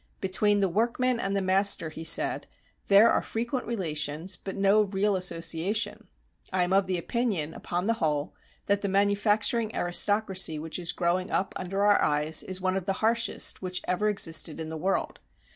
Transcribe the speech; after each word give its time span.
"Between 0.19 0.61
the 0.61 0.67
workman 0.67 1.19
and 1.19 1.35
the 1.35 1.43
master," 1.43 1.89
he 1.91 2.03
said, 2.03 2.47
"there 2.87 3.11
are 3.11 3.21
frequent 3.21 3.67
relations 3.67 4.35
but 4.35 4.55
no 4.55 4.81
real 4.81 5.15
association.... 5.15 6.07
I 6.51 6.63
am 6.63 6.73
of 6.73 6.87
the 6.87 6.97
opinion, 6.97 7.53
upon 7.53 7.85
the 7.85 7.93
whole, 7.93 8.33
that 8.65 8.81
the 8.81 8.89
manufacturing 8.89 9.75
aristocracy 9.75 10.57
which 10.57 10.79
is 10.79 10.91
growing 10.91 11.29
up 11.29 11.53
under 11.55 11.83
our 11.83 12.01
eyes 12.01 12.41
is 12.41 12.59
one 12.59 12.75
of 12.75 12.87
the 12.87 12.93
harshest 12.93 13.61
which 13.61 13.81
ever 13.87 14.09
existed 14.09 14.59
in 14.59 14.69
the 14.69 14.75
world 14.77 15.19